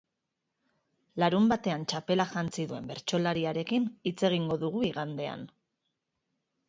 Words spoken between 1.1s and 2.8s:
Larunbatean txapela jantzi